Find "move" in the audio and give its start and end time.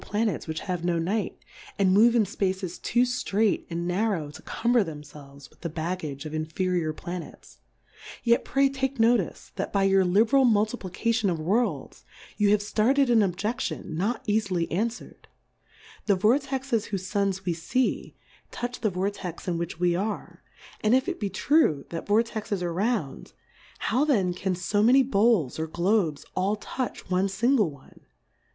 1.93-2.15